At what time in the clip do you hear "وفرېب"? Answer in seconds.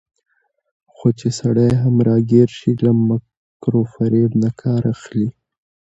3.79-4.31